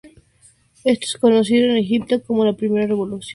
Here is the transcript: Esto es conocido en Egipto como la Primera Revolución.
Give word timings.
Esto 0.83 1.05
es 1.05 1.17
conocido 1.21 1.65
en 1.69 1.77
Egipto 1.77 2.23
como 2.23 2.43
la 2.43 2.53
Primera 2.57 2.87
Revolución. 2.87 3.29